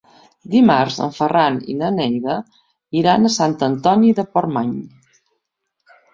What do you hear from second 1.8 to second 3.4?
na Neida iran a